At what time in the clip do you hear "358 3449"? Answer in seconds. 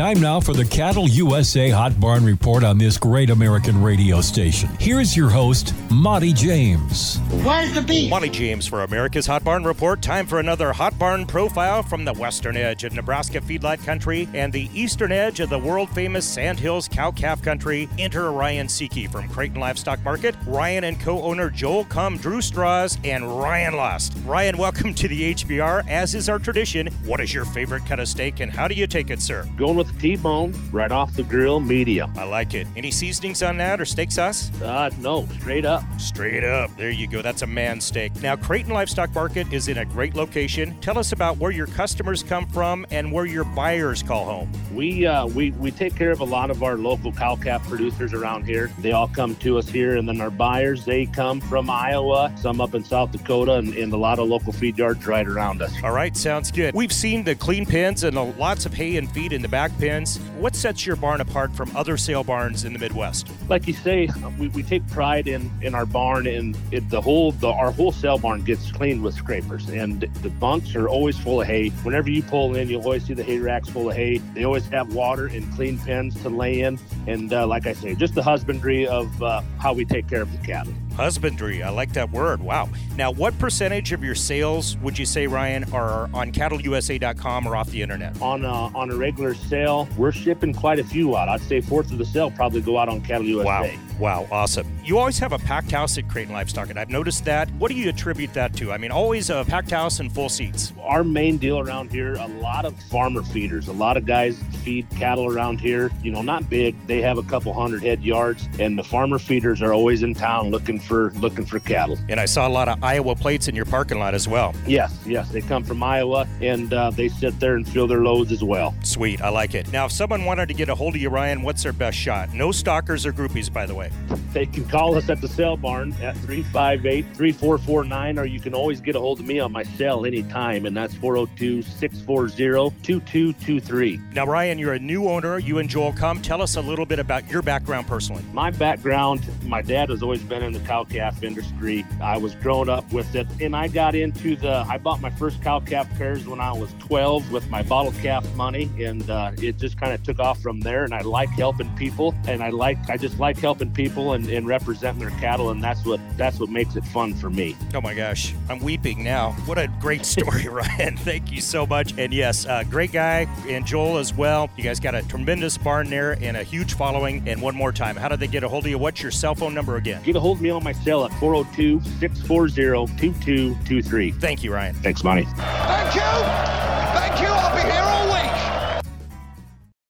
126.18-128.18